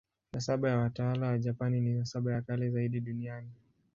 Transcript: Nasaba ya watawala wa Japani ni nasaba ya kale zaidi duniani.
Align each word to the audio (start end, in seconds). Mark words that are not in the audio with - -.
Nasaba 0.33 0.69
ya 0.69 0.77
watawala 0.77 1.27
wa 1.27 1.39
Japani 1.39 1.81
ni 1.81 1.93
nasaba 1.93 2.33
ya 2.33 2.41
kale 2.41 2.69
zaidi 2.69 2.99
duniani. 2.99 3.51